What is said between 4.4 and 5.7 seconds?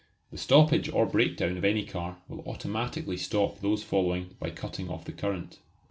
cutting off the current.